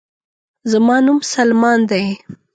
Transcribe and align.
زما 0.71 0.95
نوم 1.05 1.19
سلمان 1.33 1.79
دے 1.89 2.03